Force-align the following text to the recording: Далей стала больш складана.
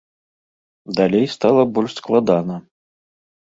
Далей 0.99 1.27
стала 1.35 1.61
больш 1.77 1.91
складана. 2.01 2.61